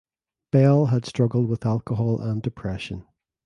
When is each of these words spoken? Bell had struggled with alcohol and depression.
Bell 0.51 0.87
had 0.87 1.05
struggled 1.05 1.47
with 1.47 1.63
alcohol 1.63 2.21
and 2.21 2.41
depression. 2.41 3.05